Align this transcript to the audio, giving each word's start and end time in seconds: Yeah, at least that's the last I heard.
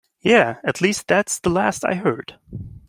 Yeah, 0.21 0.55
at 0.63 0.81
least 0.81 1.07
that's 1.07 1.37
the 1.39 1.51
last 1.51 1.85
I 1.85 1.93
heard. 1.93 2.39